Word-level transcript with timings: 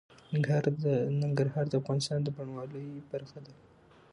ننګرهار 1.21 1.65
د 1.69 1.73
افغانستان 1.81 2.19
د 2.23 2.27
بڼوالۍ 2.35 2.87
برخه 3.11 3.39
ده. 3.45 3.53